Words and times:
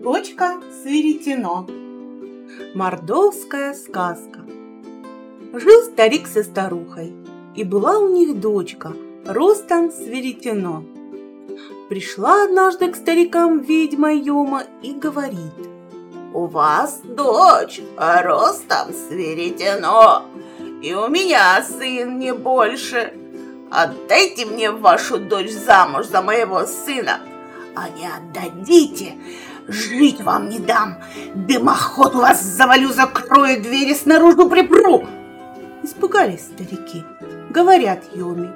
Дочка 0.00 0.60
с 0.70 0.84
веретено. 0.84 1.66
Мордовская 2.72 3.74
сказка. 3.74 4.42
Жил 5.52 5.82
старик 5.82 6.28
со 6.28 6.44
старухой, 6.44 7.12
и 7.56 7.64
была 7.64 7.98
у 7.98 8.08
них 8.08 8.38
дочка, 8.38 8.92
ростом 9.26 9.90
с 9.90 9.98
веретено. 9.98 10.84
Пришла 11.88 12.44
однажды 12.44 12.92
к 12.92 12.96
старикам 12.96 13.58
ведьма 13.58 14.14
Йома 14.14 14.62
и 14.82 14.92
говорит, 14.92 15.58
«У 16.32 16.46
вас 16.46 17.00
дочь, 17.02 17.80
ростом 17.96 18.92
с 18.92 19.10
веретено, 19.10 20.22
и 20.80 20.94
у 20.94 21.08
меня 21.08 21.60
сын 21.64 22.20
не 22.20 22.32
больше. 22.32 23.14
Отдайте 23.68 24.46
мне 24.46 24.70
вашу 24.70 25.18
дочь 25.18 25.50
замуж 25.50 26.06
за 26.06 26.22
моего 26.22 26.66
сына, 26.66 27.18
а 27.74 27.88
не 27.88 28.06
отдадите, 28.06 29.14
жить 29.68 30.20
вам 30.20 30.48
не 30.48 30.58
дам. 30.58 30.98
Дымоход 31.34 32.14
вас 32.14 32.42
завалю, 32.42 32.88
закрою 32.88 33.62
двери, 33.62 33.94
снаружи 33.94 34.48
припру. 34.48 35.06
Испугались 35.82 36.46
старики. 36.46 37.04
Говорят 37.50 38.02
Йоми. 38.14 38.50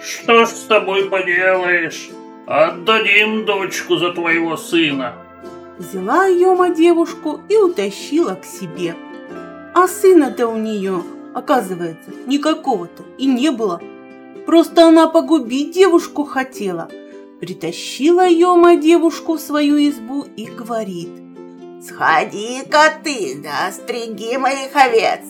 Что 0.00 0.44
ж 0.44 0.48
с 0.48 0.64
тобой 0.64 1.08
поделаешь? 1.08 2.10
Отдадим 2.46 3.46
дочку 3.46 3.96
за 3.96 4.12
твоего 4.12 4.56
сына. 4.56 5.14
Взяла 5.78 6.26
Йома 6.26 6.70
девушку 6.70 7.40
и 7.48 7.56
утащила 7.56 8.34
к 8.34 8.44
себе. 8.44 8.94
А 9.74 9.88
сына-то 9.88 10.46
у 10.48 10.56
нее, 10.56 11.02
оказывается, 11.34 12.10
никакого-то 12.26 13.02
и 13.18 13.26
не 13.26 13.50
было. 13.50 13.80
Просто 14.46 14.86
она 14.86 15.08
погубить 15.08 15.72
девушку 15.72 16.24
хотела– 16.24 16.88
Притащила 17.44 18.26
Йома 18.26 18.76
девушку 18.76 19.34
в 19.34 19.38
свою 19.38 19.76
избу 19.90 20.24
и 20.34 20.46
говорит. 20.46 21.10
«Сходи-ка 21.86 22.94
ты, 23.04 23.38
да 23.44 23.70
стриги 23.70 24.38
моих 24.38 24.74
овец, 24.74 25.20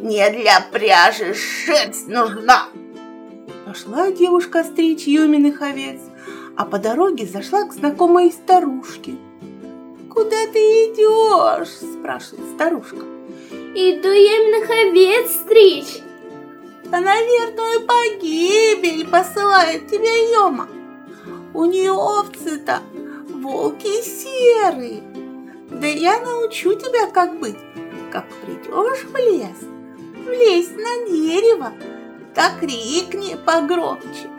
не 0.00 0.28
для 0.30 0.60
пряжи 0.72 1.34
шерсть 1.34 2.08
нужна!» 2.08 2.66
Пошла 3.64 4.10
девушка 4.10 4.64
стричь 4.64 5.06
Йоминых 5.06 5.62
овец, 5.62 6.00
а 6.56 6.64
по 6.64 6.78
дороге 6.80 7.26
зашла 7.26 7.62
к 7.62 7.74
знакомой 7.74 8.32
старушке. 8.32 9.14
«Куда 10.12 10.48
ты 10.52 10.58
идешь?»– 10.58 11.68
спрашивает 12.00 12.56
старушка. 12.56 13.06
«Иду 13.76 14.08
Йоминых 14.08 14.68
овец 14.68 15.30
стричь!» 15.30 16.02
«А 16.90 17.00
на 17.00 17.14
верную 17.22 17.86
погибель 17.86 19.06
посылает 19.06 19.86
тебя 19.86 20.32
Йома!» 20.34 20.66
У 21.54 21.66
нее 21.66 21.92
овцы-то 21.92 22.80
волки 23.28 24.02
серые. 24.02 25.02
Да 25.70 25.86
я 25.86 26.20
научу 26.20 26.74
тебя, 26.74 27.08
как 27.08 27.38
быть. 27.38 27.58
Как 28.10 28.26
придешь 28.44 29.04
в 29.04 29.16
лес, 29.16 29.58
влезь 30.24 30.70
на 30.70 31.08
дерево, 31.08 31.72
так 32.34 32.60
крикни 32.60 33.36
погромче. 33.44 34.30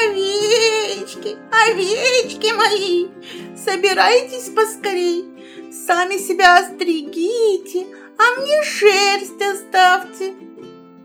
Овечки, 0.00 1.36
овечки 1.50 2.52
мои, 2.56 3.08
собирайтесь 3.56 4.50
поскорей, 4.50 5.26
сами 5.72 6.18
себя 6.18 6.58
остригите, 6.58 7.86
а 8.16 8.40
мне 8.40 8.62
шерсть 8.62 9.42
оставьте. 9.42 10.34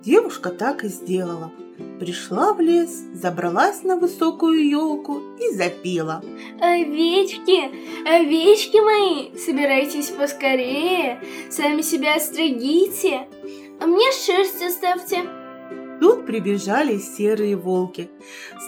Девушка 0.03 0.49
так 0.49 0.83
и 0.83 0.87
сделала– 0.87 1.51
Пришла 2.03 2.51
в 2.51 2.59
лес, 2.59 3.05
забралась 3.13 3.83
на 3.83 3.95
высокую 3.95 4.67
елку 4.67 5.21
и 5.39 5.55
запела. 5.55 6.21
Овечки, 6.59 7.71
овечки 8.05 8.75
мои, 8.75 9.37
собирайтесь 9.37 10.09
поскорее, 10.09 11.23
сами 11.49 11.81
себя 11.81 12.19
стригите, 12.19 13.29
а 13.79 13.85
мне 13.85 14.11
шерсть 14.11 14.61
оставьте. 14.61 15.21
Тут 16.01 16.25
прибежали 16.25 16.97
серые 16.97 17.55
волки, 17.55 18.11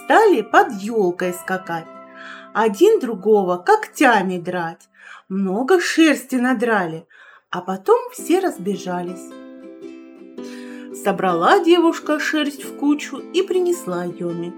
стали 0.04 0.40
под 0.40 0.72
елкой 0.80 1.34
скакать, 1.34 1.88
один 2.54 3.00
другого 3.00 3.58
когтями 3.58 4.38
драть, 4.38 4.88
много 5.28 5.78
шерсти 5.78 6.36
надрали, 6.36 7.06
а 7.50 7.60
потом 7.60 7.98
все 8.12 8.38
разбежались. 8.40 9.30
Собрала 11.06 11.60
девушка 11.60 12.18
шерсть 12.18 12.64
в 12.64 12.78
кучу 12.78 13.18
и 13.32 13.42
принесла 13.42 14.06
Йоме. 14.06 14.52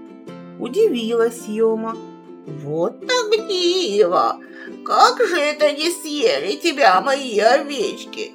Удивилась 0.57 1.47
Йома. 1.47 1.95
Вот 2.47 3.05
так 3.05 3.47
диво! 3.47 4.39
Как 4.83 5.23
же 5.27 5.37
это 5.37 5.71
не 5.73 5.91
съели 5.91 6.55
тебя 6.55 6.99
мои 7.01 7.37
овечки? 7.37 8.31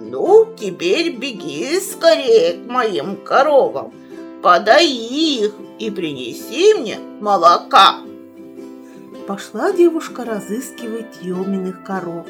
Ну, 0.00 0.54
теперь 0.58 1.14
беги 1.14 1.78
скорее 1.80 2.64
к 2.64 2.66
моим 2.66 3.16
коровам, 3.16 3.92
подай 4.42 4.86
их 4.86 5.52
и 5.78 5.90
принеси 5.90 6.72
мне 6.72 6.98
молока. 7.20 7.98
Пошла 9.26 9.70
девушка 9.70 10.24
разыскивать 10.24 11.18
Йоминых 11.20 11.84
коров, 11.84 12.26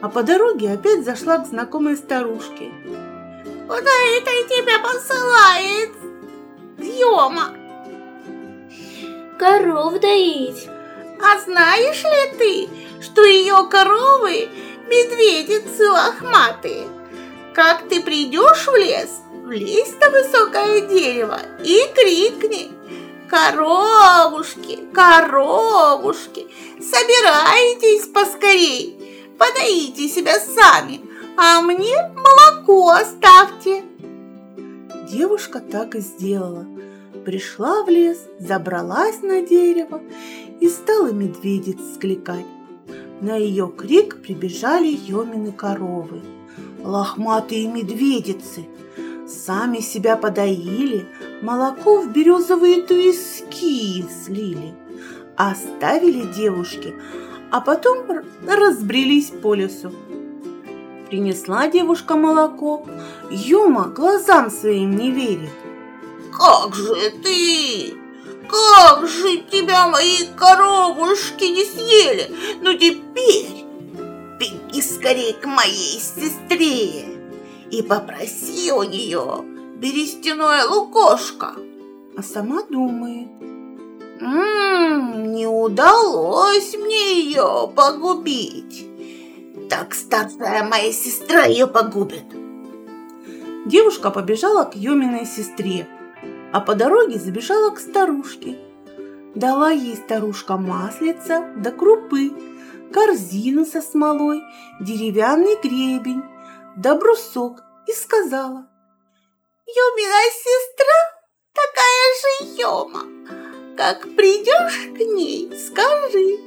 а 0.00 0.08
по 0.08 0.24
дороге 0.24 0.72
опять 0.72 1.04
зашла 1.04 1.38
к 1.38 1.46
знакомой 1.46 1.96
старушке 1.96 2.72
Куда 3.66 3.90
это 4.16 4.30
тебя 4.48 4.78
посылает? 4.78 5.90
Ёма! 6.78 7.52
Коров 9.38 10.00
доить. 10.00 10.68
А 11.20 11.40
знаешь 11.40 12.02
ли 12.04 12.38
ты, 12.38 12.68
что 13.02 13.24
ее 13.24 13.66
коровы 13.68 14.48
медведицы 14.86 15.90
лохматые? 15.90 16.88
Как 17.54 17.88
ты 17.88 18.02
придешь 18.02 18.66
в 18.66 18.76
лес, 18.76 19.10
влезь 19.44 19.94
на 20.00 20.10
высокое 20.10 20.82
дерево 20.82 21.40
и 21.64 21.82
крикни 21.94 22.70
«Коровушки, 23.28 24.78
коровушки, 24.94 26.46
собирайтесь 26.78 28.06
поскорей, 28.06 29.34
подоите 29.36 30.08
себя 30.08 30.38
сами, 30.38 31.05
а 31.36 31.60
мне 31.60 31.94
молоко 32.14 32.90
оставьте. 32.90 33.82
Девушка 35.10 35.60
так 35.60 35.94
и 35.94 36.00
сделала. 36.00 36.66
Пришла 37.24 37.84
в 37.84 37.88
лес, 37.88 38.18
забралась 38.38 39.22
на 39.22 39.42
дерево 39.42 40.00
и 40.60 40.68
стала 40.68 41.12
медведиц 41.12 41.78
скликать. 41.94 42.46
На 43.20 43.36
ее 43.36 43.72
крик 43.76 44.22
прибежали 44.22 44.88
Йомины 44.88 45.52
коровы. 45.52 46.22
Лохматые 46.82 47.66
медведицы 47.66 48.66
сами 49.26 49.80
себя 49.80 50.16
подоили, 50.16 51.06
молоко 51.42 52.00
в 52.00 52.12
березовые 52.12 52.82
туиски 52.82 54.04
слили. 54.24 54.74
Оставили 55.36 56.32
девушки, 56.32 56.94
а 57.50 57.60
потом 57.60 58.06
разбрелись 58.46 59.30
по 59.30 59.54
лесу. 59.54 59.92
Принесла 61.08 61.68
девушка 61.68 62.16
молоко. 62.16 62.84
Юма 63.30 63.84
глазам 63.84 64.50
своим 64.50 64.96
не 64.96 65.12
верит. 65.12 65.50
Как 66.36 66.74
же 66.74 67.10
ты? 67.22 67.94
Как 68.48 69.06
же 69.06 69.38
тебя 69.50 69.86
мои 69.86 70.26
коровушки 70.36 71.44
не 71.44 71.64
съели? 71.64 72.34
Ну 72.60 72.74
теперь 72.74 73.64
беги 74.38 74.82
скорее 74.82 75.34
к 75.34 75.46
моей 75.46 76.00
сестре 76.00 77.04
и 77.70 77.82
попроси 77.82 78.72
у 78.72 78.82
нее 78.82 79.44
берестяное 79.76 80.66
лукошко. 80.66 81.54
А 82.16 82.22
сама 82.22 82.62
думает. 82.68 83.28
Ммм, 84.20 85.34
не 85.34 85.46
удалось 85.46 86.74
мне 86.74 87.20
ее 87.20 87.70
погубить 87.76 88.95
так 89.68 89.94
старшая 89.94 90.62
моя 90.64 90.92
сестра 90.92 91.44
ее 91.44 91.66
погубит. 91.66 92.24
Девушка 93.66 94.10
побежала 94.10 94.64
к 94.64 94.76
Юминой 94.76 95.26
сестре, 95.26 95.88
а 96.52 96.60
по 96.60 96.74
дороге 96.74 97.18
забежала 97.18 97.70
к 97.70 97.80
старушке. 97.80 98.58
Дала 99.34 99.70
ей 99.70 99.96
старушка 99.96 100.56
маслица 100.56 101.52
да 101.56 101.70
крупы, 101.70 102.30
корзину 102.92 103.66
со 103.66 103.82
смолой, 103.82 104.42
деревянный 104.80 105.56
гребень 105.60 106.22
да 106.76 106.94
брусок 106.94 107.62
и 107.86 107.92
сказала. 107.92 108.66
Юмина 109.66 110.30
сестра 110.32 111.16
такая 111.52 112.06
же 112.20 112.60
Йома. 112.60 113.02
Как 113.76 114.02
придешь 114.14 114.96
к 114.96 115.14
ней, 115.14 115.52
скажи. 115.58 116.38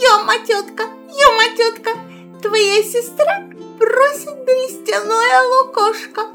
Йома, 0.00 0.38
тетка, 0.46 0.84
Йома, 0.84 1.56
тетка, 1.56 1.90
твоя 2.44 2.82
сестра 2.82 3.42
просит 3.78 4.44
берестяное 4.44 5.42
лукошко. 5.48 6.26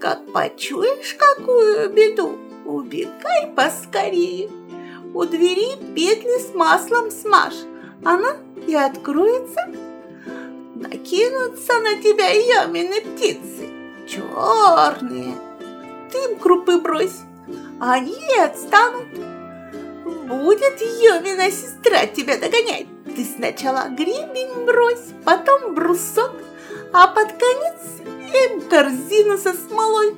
Как 0.00 0.32
почуешь 0.32 1.14
какую 1.16 1.90
беду, 1.90 2.36
убегай 2.64 3.46
поскорее. 3.54 4.50
У 5.14 5.24
двери 5.24 5.76
петли 5.94 6.38
с 6.38 6.52
маслом 6.54 7.12
смажь, 7.12 7.62
она 8.04 8.36
и 8.66 8.74
откроется. 8.74 9.60
Накинутся 10.74 11.74
на 11.78 12.02
тебя 12.02 12.28
ямины 12.30 13.00
птицы, 13.00 13.68
черные. 14.08 15.36
Ты 16.10 16.18
им 16.18 16.38
крупы 16.38 16.78
брось, 16.78 17.20
они 17.80 18.18
отстанут. 18.40 19.06
Будет 20.26 20.80
Йомина 20.80 21.48
сестра 21.52 22.06
тебя 22.06 22.38
догонять. 22.38 22.88
Ты 23.14 23.26
сначала 23.26 23.88
гребень 23.90 24.64
брось, 24.64 25.12
потом 25.24 25.74
брусок, 25.74 26.32
а 26.92 27.08
под 27.08 27.32
конец 27.32 28.00
им 28.32 28.62
корзину 28.62 29.36
со 29.36 29.52
смолой. 29.52 30.16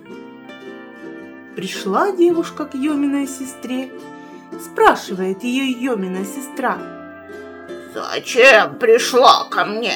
Пришла 1.56 2.12
девушка 2.12 2.66
к 2.66 2.74
Йоминой 2.74 3.26
сестре. 3.26 3.90
Спрашивает 4.62 5.42
ее 5.42 5.70
Йомина 5.70 6.24
сестра. 6.24 6.78
Зачем 7.92 8.78
пришла 8.78 9.48
ко 9.50 9.64
мне? 9.64 9.94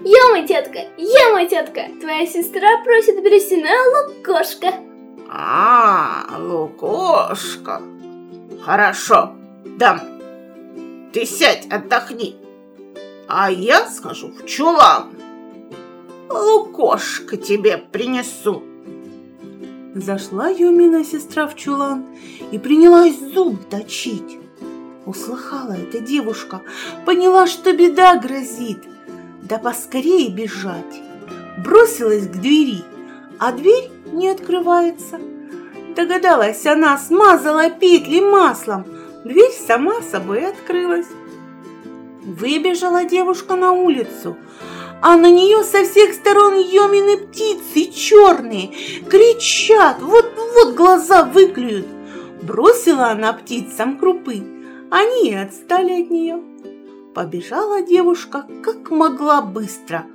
Ёма, 0.00 0.46
тетка, 0.46 0.80
ёма, 0.96 1.46
тетка, 1.46 1.82
твоя 2.00 2.26
сестра 2.26 2.82
просит 2.84 3.22
берестяное 3.22 4.08
лукошко. 4.08 4.74
А, 5.30 6.36
лукошка. 6.38 7.82
Хорошо, 8.64 9.32
дам. 9.78 10.11
Ты 11.12 11.26
сядь, 11.26 11.66
отдохни. 11.70 12.36
А 13.28 13.50
я 13.50 13.88
схожу 13.88 14.28
в 14.28 14.46
чулан. 14.46 15.10
Лукошка 16.30 17.36
тебе 17.36 17.76
принесу. 17.76 18.62
Зашла 19.94 20.48
Юмина 20.48 21.04
сестра 21.04 21.46
в 21.46 21.54
чулан 21.54 22.06
и 22.50 22.58
принялась 22.58 23.18
зуб 23.18 23.62
точить. 23.68 24.38
Услыхала 25.04 25.72
эта 25.72 26.00
девушка, 26.00 26.62
поняла, 27.04 27.46
что 27.46 27.74
беда 27.74 28.16
грозит. 28.16 28.82
Да 29.42 29.58
поскорее 29.58 30.30
бежать. 30.30 31.02
Бросилась 31.58 32.26
к 32.26 32.32
двери, 32.32 32.82
а 33.38 33.52
дверь 33.52 33.90
не 34.12 34.28
открывается. 34.28 35.20
Догадалась 35.94 36.64
она, 36.64 36.96
смазала 36.96 37.68
петли 37.68 38.20
маслом. 38.20 38.86
Дверь 39.24 39.52
сама 39.52 40.02
собой 40.02 40.46
открылась. 40.46 41.06
Выбежала 42.24 43.04
девушка 43.04 43.54
на 43.54 43.72
улицу, 43.72 44.36
а 45.00 45.16
на 45.16 45.30
нее 45.30 45.62
со 45.64 45.84
всех 45.84 46.14
сторон 46.14 46.58
емины 46.58 47.18
птицы 47.18 47.92
черные, 47.92 48.68
кричат, 49.08 50.00
вот-вот 50.00 50.74
глаза 50.74 51.24
выклюют. 51.24 51.86
Бросила 52.42 53.10
она 53.10 53.32
птицам 53.32 53.98
крупы, 53.98 54.42
они 54.90 55.30
и 55.30 55.34
отстали 55.34 56.02
от 56.02 56.10
нее. 56.10 56.42
Побежала 57.14 57.82
девушка 57.82 58.46
как 58.62 58.90
могла 58.90 59.42
быстро, 59.42 60.06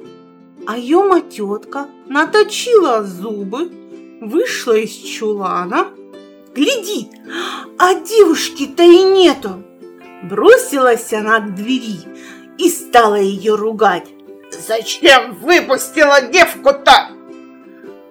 а 0.65 0.77
Йома 0.77 1.21
тетка 1.21 1.87
наточила 2.07 3.03
зубы, 3.03 3.71
вышла 4.21 4.73
из 4.73 4.91
чулана, 4.91 5.87
глядит, 6.57 7.09
а 7.77 7.93
девушки-то 7.93 8.83
и 8.83 9.03
нету. 9.03 9.63
Бросилась 10.23 11.13
она 11.13 11.39
к 11.39 11.53
двери 11.53 11.99
и 12.57 12.69
стала 12.69 13.15
ее 13.15 13.55
ругать. 13.55 14.07
Зачем 14.67 15.35
выпустила 15.35 16.21
девку-то? 16.21 17.09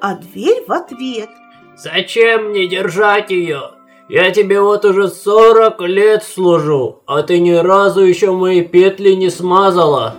А 0.00 0.14
дверь 0.14 0.64
в 0.66 0.72
ответ. 0.72 1.31
Зачем 1.76 2.50
мне 2.50 2.69
держать 2.69 3.31
ее? 3.31 3.72
Я 4.08 4.31
тебе 4.31 4.60
вот 4.60 4.84
уже 4.84 5.08
сорок 5.08 5.81
лет 5.81 6.22
служу, 6.22 7.02
а 7.06 7.22
ты 7.22 7.40
ни 7.40 7.52
разу 7.52 8.02
еще 8.02 8.31
мои 8.31 8.62
петли 8.62 9.12
не 9.12 9.31
смазала. 9.31 10.14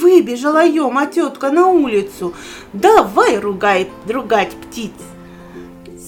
Выбежала 0.00 0.64
Йома 0.64 1.06
тетка 1.06 1.50
на 1.50 1.66
улицу. 1.66 2.32
Давай 2.72 3.38
ругай, 3.40 3.90
ругать 4.08 4.52
птиц. 4.52 4.92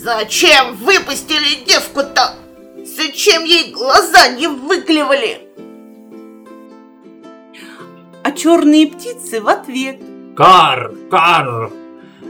Зачем 0.02 0.76
выпустили 0.76 1.62
девку-то? 1.66 2.34
Зачем 2.86 3.44
ей 3.44 3.70
глаза 3.70 4.28
не 4.28 4.46
выклевали? 4.46 5.46
А 8.22 8.32
черные 8.32 8.86
птицы 8.86 9.42
в 9.42 9.48
ответ. 9.48 10.00
Кар, 10.34 10.92
кар! 11.10 11.70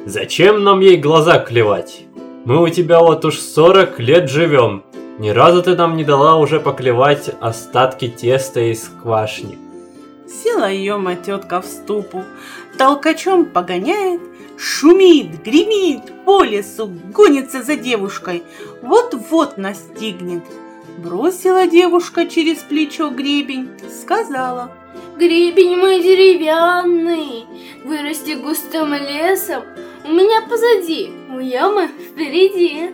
Зачем 0.05 0.65
нам 0.65 0.81
ей 0.81 0.97
глаза 0.97 1.39
клевать? 1.39 2.07
Мы 2.45 2.61
у 2.61 2.69
тебя 2.69 2.99
вот 2.99 3.25
уж 3.25 3.39
сорок 3.39 4.01
лет 4.01 4.29
живем. 4.29 4.83
Ни 5.21 5.31
разу 5.31 5.63
ты 5.63 5.77
нам 5.77 5.97
не 5.97 6.03
дала 6.03 6.39
уже 6.39 6.59
поклевать 6.59 7.31
остатки 7.41 8.09
теста 8.09 8.63
из 8.63 8.91
квашни. 9.01 9.57
Села 10.27 10.69
ее 10.69 10.99
тетка 11.25 11.61
в 11.61 11.67
ступу, 11.67 12.25
толкачом 12.77 13.45
погоняет, 13.45 14.23
шумит, 14.61 15.43
гремит 15.43 16.25
по 16.27 16.43
лесу, 16.43 16.93
гонится 17.15 17.63
за 17.63 17.77
девушкой, 17.77 18.43
вот-вот 18.83 19.57
настигнет. 19.57 20.45
Бросила 20.99 21.67
девушка 21.67 22.27
через 22.27 22.59
плечо 22.59 23.09
гребень, 23.09 23.71
сказала. 24.03 24.71
Гребень 25.17 25.77
мой 25.77 26.03
деревянный, 26.03 27.47
вырасти 27.85 28.33
густым 28.33 28.93
лесом, 28.93 29.63
у 30.05 30.13
меня 30.13 30.43
позади, 30.43 31.11
у 31.35 31.39
ямы 31.39 31.89
впереди. 31.89 32.91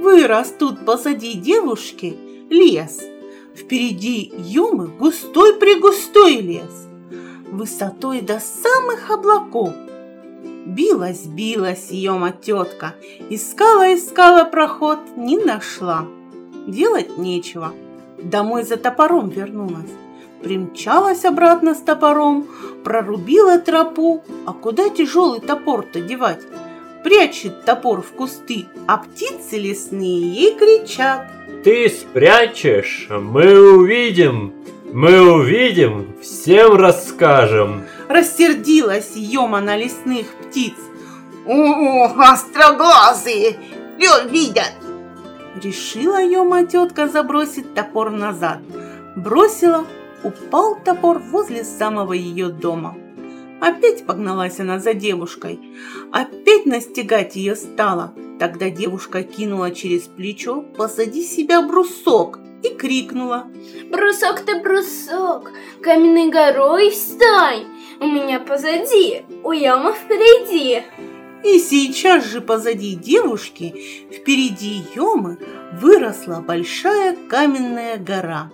Вырос 0.00 0.54
тут 0.56 0.84
позади 0.84 1.32
девушки 1.32 2.16
лес. 2.48 3.00
Впереди 3.56 4.32
юмы 4.38 4.86
густой-пригустой 4.86 6.36
лес, 6.36 6.86
высотой 7.50 8.20
до 8.20 8.38
самых 8.38 9.10
облаков. 9.10 9.74
Билась-билась 10.68 11.90
Йома 11.90 12.30
тетка, 12.30 12.94
искала-искала 13.30 14.44
проход, 14.44 14.98
не 15.16 15.38
нашла. 15.38 16.04
Делать 16.66 17.16
нечего. 17.16 17.72
Домой 18.22 18.64
за 18.64 18.76
топором 18.76 19.30
вернулась. 19.30 19.90
Примчалась 20.42 21.24
обратно 21.24 21.74
с 21.74 21.78
топором, 21.78 22.46
прорубила 22.84 23.58
тропу. 23.58 24.22
А 24.44 24.52
куда 24.52 24.90
тяжелый 24.90 25.40
топор-то 25.40 26.02
девать? 26.02 26.42
Прячет 27.02 27.64
топор 27.64 28.02
в 28.02 28.12
кусты, 28.12 28.66
а 28.86 28.98
птицы 28.98 29.56
лесные 29.56 30.20
ей 30.20 30.54
кричат. 30.54 31.28
Ты 31.64 31.88
спрячешь, 31.88 33.08
мы 33.08 33.58
увидим, 33.72 34.52
мы 34.92 35.32
увидим, 35.32 36.14
всем 36.20 36.76
расскажем. 36.76 37.84
Рассердилась 38.08 39.12
Йома 39.14 39.60
на 39.60 39.76
лесных 39.76 40.26
птиц. 40.34 40.74
О, 41.46 42.06
остроглазые, 42.18 43.58
все 43.98 44.28
видят. 44.28 44.72
Решила 45.62 46.22
Йома 46.22 46.64
тетка 46.66 47.08
забросить 47.08 47.74
топор 47.74 48.10
назад. 48.10 48.58
Бросила, 49.16 49.84
упал 50.22 50.78
топор 50.84 51.18
возле 51.18 51.64
самого 51.64 52.12
ее 52.12 52.48
дома. 52.48 52.96
Опять 53.60 54.06
погналась 54.06 54.60
она 54.60 54.78
за 54.78 54.94
девушкой. 54.94 55.60
Опять 56.12 56.64
настигать 56.64 57.36
ее 57.36 57.56
стала. 57.56 58.14
Тогда 58.38 58.70
девушка 58.70 59.22
кинула 59.22 59.72
через 59.72 60.02
плечо 60.02 60.62
позади 60.62 61.24
себя 61.24 61.60
брусок 61.60 62.38
и 62.62 62.68
крикнула. 62.68 63.48
Брусок 63.90 64.40
ты 64.40 64.60
брусок, 64.60 65.50
каменной 65.82 66.30
горой 66.30 66.90
встань. 66.90 67.66
У 68.00 68.06
меня 68.06 68.38
позади, 68.38 69.24
у 69.42 69.52
ямы 69.52 69.92
впереди. 69.92 70.82
И 71.42 71.58
сейчас 71.58 72.24
же 72.24 72.40
позади 72.40 72.94
девушки, 72.94 74.06
впереди 74.12 74.82
Йомы, 74.94 75.38
выросла 75.80 76.40
большая 76.40 77.16
каменная 77.28 77.96
гора. 77.96 78.50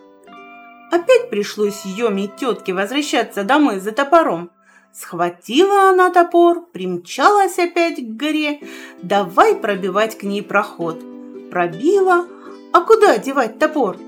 Опять 0.90 1.28
пришлось 1.28 1.84
Йоме 1.84 2.28
тетке 2.28 2.72
возвращаться 2.72 3.44
домой 3.44 3.80
за 3.80 3.92
топором. 3.92 4.50
Схватила 4.92 5.90
она 5.90 6.10
топор, 6.10 6.66
примчалась 6.72 7.58
опять 7.58 7.96
к 7.96 8.16
горе, 8.16 8.60
давай 9.02 9.56
пробивать 9.56 10.16
к 10.16 10.22
ней 10.22 10.42
проход. 10.42 11.02
Пробила, 11.50 12.26
а 12.72 12.80
куда 12.80 13.18
девать 13.18 13.58
топор? 13.58 13.98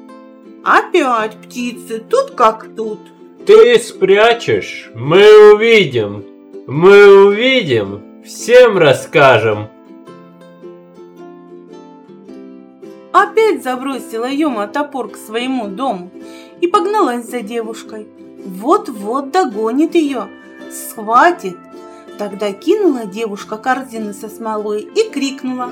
Опять 0.65 1.37
птицы, 1.43 1.99
тут 1.99 2.33
как 2.33 2.69
тут. 2.77 3.01
Ты 3.47 3.79
спрячешь, 3.79 4.91
мы 4.93 5.55
увидим, 5.55 6.25
мы 6.67 7.27
увидим, 7.27 8.23
всем 8.25 8.77
расскажем. 8.77 9.69
Опять 13.13 13.63
забросила 13.63 14.29
Йома 14.29 14.67
топор 14.67 15.11
к 15.11 15.17
своему 15.17 15.69
дому 15.69 16.11
и 16.61 16.67
погналась 16.67 17.31
за 17.31 17.43
девушкой. 17.43 18.09
Вот-вот 18.45 19.31
догонит 19.31 19.95
ее, 19.95 20.27
схватит. 20.73 21.57
Тогда 22.19 22.53
кинула 22.53 23.07
девушка 23.07 23.59
корзину 23.59 24.13
со 24.13 24.29
смолой 24.29 24.81
и 24.81 25.09
крикнула. 25.09 25.71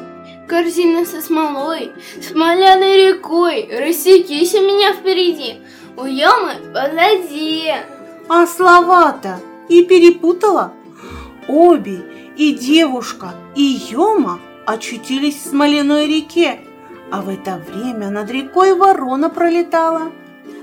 Корзина 0.48 1.06
со 1.06 1.22
смолой, 1.22 1.92
смоляной 2.20 3.08
рекой, 3.08 3.68
рассекись 3.70 4.54
у 4.54 4.60
меня 4.60 4.92
впереди, 4.92 5.56
у 5.96 6.04
ямы 6.04 6.54
позади. 6.72 7.72
А 8.28 8.46
слова-то 8.46 9.40
и 9.68 9.84
перепутала. 9.84 10.72
Обе, 11.48 12.02
и 12.36 12.52
девушка, 12.52 13.34
и 13.54 13.78
Йома 13.90 14.38
очутились 14.66 15.36
в 15.36 15.48
смоляной 15.50 16.06
реке, 16.06 16.60
а 17.10 17.22
в 17.22 17.28
это 17.28 17.62
время 17.70 18.10
над 18.10 18.30
рекой 18.30 18.74
ворона 18.74 19.30
пролетала. 19.30 20.12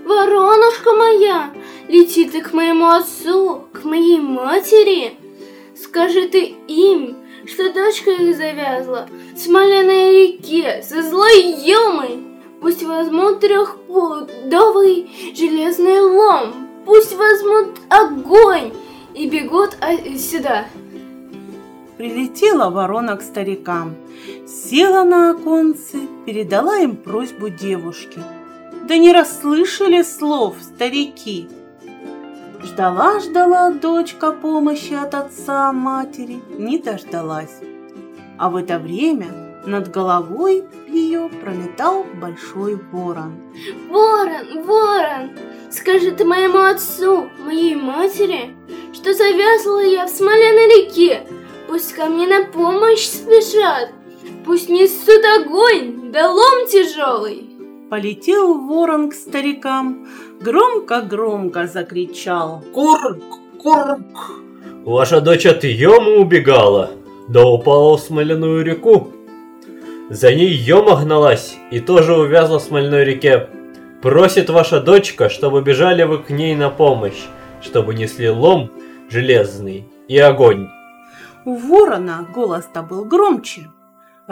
Воронушка 0.05 0.93
моя, 0.93 1.51
лети 1.87 2.25
ты 2.25 2.41
к 2.41 2.53
моему 2.53 2.87
отцу, 2.87 3.67
к 3.73 3.83
моей 3.83 4.19
матери. 4.19 5.13
Скажи 5.75 6.27
ты 6.27 6.55
им, 6.67 7.17
что 7.45 7.73
дочка 7.73 8.11
их 8.11 8.35
завязла 8.35 9.07
в 9.33 9.37
смоляной 9.37 10.27
реке 10.27 10.83
со 10.83 11.01
злой 11.01 11.53
Емой. 11.61 12.19
Пусть 12.61 12.83
возьмут 12.83 13.39
трехпудовый 13.39 15.09
железный 15.35 15.99
лом, 15.99 16.53
пусть 16.85 17.15
возьмут 17.15 17.79
огонь 17.89 18.71
и 19.15 19.27
бегут 19.27 19.77
а, 19.81 19.95
сюда. 20.15 20.65
Прилетела 21.97 22.69
ворона 22.69 23.17
к 23.17 23.23
старикам, 23.23 23.95
села 24.47 25.03
на 25.03 25.31
оконце, 25.31 26.01
передала 26.25 26.77
им 26.77 26.95
просьбу 26.95 27.49
девушки. 27.49 28.21
Да 28.87 28.97
не 28.97 29.11
расслышали 29.11 30.03
слов 30.03 30.55
старики. 30.61 31.47
Ждала-ждала 32.63 33.71
дочка 33.71 34.31
помощи 34.31 34.93
от 34.93 35.15
отца, 35.15 35.71
матери, 35.73 36.41
не 36.57 36.77
дождалась. 36.77 37.59
А 38.37 38.49
в 38.49 38.55
это 38.55 38.77
время 38.77 39.27
над 39.65 39.89
головой 39.89 40.65
ее 40.87 41.29
пролетал 41.41 42.05
большой 42.21 42.75
ворон. 42.91 43.35
Ворон, 43.89 44.63
ворон, 44.63 45.31
скажи 45.71 46.11
ты 46.11 46.23
моему 46.23 46.59
отцу, 46.59 47.29
моей 47.45 47.75
матери, 47.75 48.55
что 48.93 49.13
завязла 49.13 49.83
я 49.83 50.05
в 50.05 50.09
смоляной 50.09 50.85
реке. 50.85 51.27
Пусть 51.67 51.93
ко 51.93 52.05
мне 52.05 52.27
на 52.27 52.45
помощь 52.45 53.07
спешат, 53.07 53.89
пусть 54.45 54.69
несут 54.69 55.23
огонь, 55.39 56.11
да 56.11 56.29
лом 56.29 56.67
тяжелый. 56.67 57.50
Полетел 57.91 58.57
ворон 58.57 59.09
к 59.09 59.13
старикам, 59.13 60.07
громко-громко 60.39 61.67
закричал. 61.67 62.63
Курк, 62.73 63.21
курк. 63.61 64.31
Ваша 64.85 65.19
дочь 65.19 65.45
от 65.45 65.65
Йома 65.65 66.11
убегала, 66.11 66.91
да 67.27 67.45
упала 67.45 67.97
в 67.97 67.99
смоляную 67.99 68.63
реку. 68.63 69.09
За 70.09 70.33
ней 70.33 70.53
Йома 70.53 71.01
гналась 71.03 71.57
и 71.69 71.81
тоже 71.81 72.15
увязла 72.15 72.59
в 72.59 72.63
смольной 72.63 73.03
реке. 73.03 73.49
Просит 74.01 74.49
ваша 74.49 74.79
дочка, 74.79 75.27
чтобы 75.27 75.61
бежали 75.61 76.03
вы 76.03 76.19
к 76.19 76.29
ней 76.29 76.55
на 76.55 76.69
помощь, 76.69 77.25
чтобы 77.61 77.93
несли 77.93 78.29
лом 78.29 78.71
железный 79.09 79.83
и 80.07 80.17
огонь. 80.17 80.69
У 81.43 81.57
ворона 81.57 82.25
голос-то 82.33 82.83
был 82.83 83.03
громче. 83.03 83.67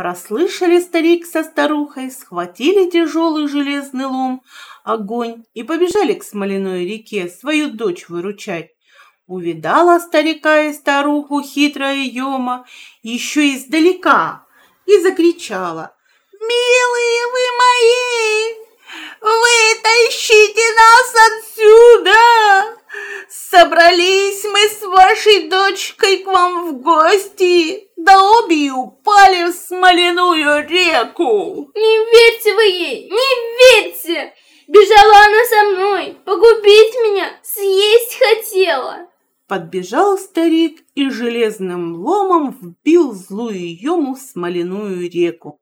Расслышали 0.01 0.79
старик 0.79 1.25
со 1.25 1.43
старухой, 1.43 2.09
схватили 2.09 2.89
тяжелый 2.89 3.49
железный 3.49 4.05
лом, 4.05 4.43
огонь 4.85 5.43
и 5.53 5.63
побежали 5.63 6.13
к 6.13 6.23
смоляной 6.23 6.85
реке 6.85 7.27
свою 7.27 7.71
дочь 7.71 8.07
выручать. 8.07 8.69
Увидала 9.27 9.99
старика 9.99 10.61
и 10.61 10.73
старуху 10.73 11.41
хитрая 11.41 12.01
Йома 12.05 12.65
еще 13.03 13.53
издалека 13.53 14.45
и 14.85 14.97
закричала. 14.99 15.93
«Милые 16.31 17.25
вы 17.33 17.41
мои, 17.59 18.68
вытащите 19.21 20.73
нас 20.75 21.15
отсюда! 21.29 22.79
Собрались 23.29 24.43
мы 24.45 24.59
с 24.67 24.81
вашей 24.81 25.49
дочкой 25.49 26.19
к 26.19 26.27
вам 26.27 26.69
в 26.69 26.81
гости, 26.81 27.89
да 27.97 28.21
обе 28.21 28.67
и 28.67 28.69
упали 28.71 29.51
в 29.51 29.53
смоляную 29.53 30.67
реку. 30.67 31.71
Не 31.75 31.97
верьте 32.11 32.53
вы 32.53 32.63
ей, 32.63 33.09
не 33.09 33.83
верьте! 33.83 34.33
Бежала 34.67 35.25
она 35.25 35.45
со 35.45 35.63
мной, 35.71 36.17
погубить 36.25 36.93
меня, 37.03 37.31
съесть 37.41 38.19
хотела. 38.19 39.09
Подбежал 39.47 40.19
старик 40.19 40.83
и 40.93 41.09
железным 41.09 41.95
ломом 41.95 42.51
вбил 42.51 43.13
злую 43.13 43.75
Йому 43.81 44.13
в 44.13 44.19
смоляную 44.19 45.09
реку. 45.09 45.59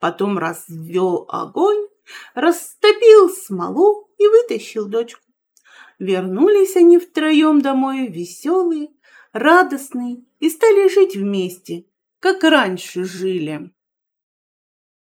Потом 0.00 0.38
развел 0.38 1.26
огонь, 1.28 1.88
растопил 2.34 3.30
смолу 3.30 4.10
и 4.18 4.26
вытащил 4.26 4.86
дочку. 4.86 5.22
Вернулись 5.98 6.76
они 6.76 6.98
втроем 6.98 7.60
домой 7.60 8.06
веселые, 8.06 8.88
радостные 9.32 10.24
и 10.38 10.48
стали 10.48 10.88
жить 10.88 11.16
вместе, 11.16 11.86
как 12.20 12.44
раньше 12.44 13.04
жили. 13.04 13.70